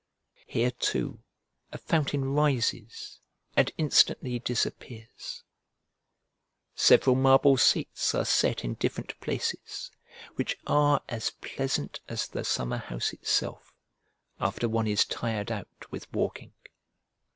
Here 0.47 0.71
too 0.71 1.19
a 1.71 1.77
fountain 1.77 2.25
rises 2.25 3.19
and 3.55 3.71
instantly 3.77 4.39
disappears 4.39 5.43
several 6.73 7.15
marble 7.15 7.55
seats 7.55 8.15
are 8.15 8.25
set 8.25 8.63
in 8.63 8.73
different 8.73 9.19
places, 9.19 9.91
which 10.33 10.57
are 10.65 11.03
as 11.07 11.29
pleasant 11.39 11.99
as 12.09 12.27
the 12.27 12.43
summer 12.43 12.77
house 12.77 13.13
itself 13.13 13.75
after 14.39 14.67
one 14.67 14.87
is 14.87 15.05
tired 15.05 15.51
out 15.51 15.67
with 15.91 16.11
walking. 16.11 16.53